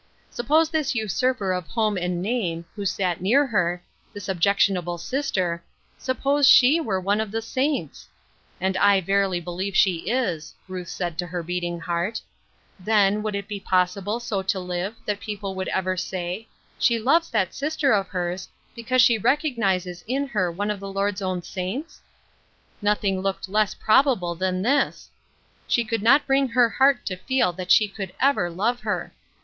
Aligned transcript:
Suppose 0.31 0.71
this 0.71 0.95
usurper 0.95 1.51
of 1.53 1.67
home 1.67 1.95
and 1.95 2.23
name, 2.23 2.65
who 2.75 2.87
sat 2.87 3.21
near 3.21 3.45
her— 3.45 3.83
this 4.13 4.27
objectionable 4.27 4.97
sister— 4.97 5.63
suppose 5.99 6.49
she 6.49 6.79
were 6.79 6.99
one 6.99 7.21
of 7.21 7.29
the 7.29 7.39
saints!— 7.39 8.07
and 8.59 8.75
I 8.77 8.99
verily 8.99 9.39
believe 9.39 9.75
she 9.77 10.09
is, 10.09 10.55
Ruth 10.67 10.87
said 10.87 11.19
to 11.19 11.27
her 11.27 11.43
beating 11.43 11.79
heart— 11.79 12.19
then, 12.79 13.21
would 13.21 13.35
it 13.35 13.47
be 13.47 13.59
possible 13.59 14.19
so 14.19 14.41
to 14.41 14.59
live, 14.59 14.95
that 15.05 15.19
people 15.19 15.53
would 15.53 15.67
ever 15.67 15.95
say," 15.95 16.47
She 16.79 16.97
loves 16.97 17.29
that 17.29 17.53
sister 17.53 17.91
of 17.91 18.07
her's, 18.07 18.49
because 18.75 19.03
she 19.03 19.19
recognizes 19.19 20.03
in 20.07 20.25
her 20.25 20.51
one 20.51 20.71
of 20.71 20.79
the 20.79 20.91
Lord's 20.91 21.21
own 21.21 21.43
saints?" 21.43 22.01
Nothing 22.81 23.19
looked 23.21 23.47
less 23.47 23.75
probable 23.75 24.33
than 24.33 24.63
this! 24.63 25.11
She 25.67 25.85
could 25.85 26.01
not 26.01 26.25
bring 26.25 26.47
her 26.47 26.69
heart 26.69 27.05
to 27.05 27.17
feel 27.17 27.53
that 27.53 27.69
she 27.69 27.87
could 27.87 28.11
ever 28.19 28.49
love 28.49 28.79
her. 28.79 29.13